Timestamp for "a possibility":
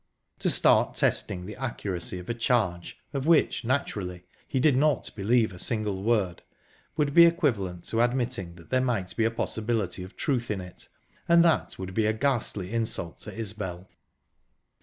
9.25-10.01